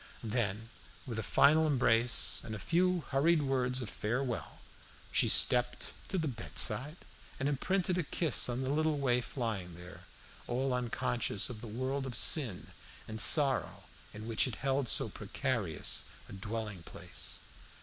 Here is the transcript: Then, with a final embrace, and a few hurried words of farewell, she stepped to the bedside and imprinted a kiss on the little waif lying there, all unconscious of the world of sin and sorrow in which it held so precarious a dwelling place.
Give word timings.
Then, 0.23 0.69
with 1.05 1.19
a 1.19 1.21
final 1.21 1.67
embrace, 1.67 2.41
and 2.43 2.55
a 2.55 2.57
few 2.57 3.01
hurried 3.11 3.43
words 3.43 3.83
of 3.83 3.89
farewell, 3.91 4.59
she 5.11 5.29
stepped 5.29 5.91
to 6.09 6.17
the 6.17 6.27
bedside 6.27 6.95
and 7.39 7.47
imprinted 7.47 7.99
a 7.99 8.03
kiss 8.03 8.49
on 8.49 8.63
the 8.63 8.71
little 8.71 8.97
waif 8.97 9.37
lying 9.37 9.75
there, 9.75 10.05
all 10.47 10.73
unconscious 10.73 11.51
of 11.51 11.61
the 11.61 11.67
world 11.67 12.07
of 12.07 12.15
sin 12.15 12.69
and 13.07 13.21
sorrow 13.21 13.83
in 14.11 14.25
which 14.25 14.47
it 14.47 14.55
held 14.65 14.89
so 14.89 15.07
precarious 15.07 16.05
a 16.27 16.33
dwelling 16.33 16.81
place. 16.81 17.41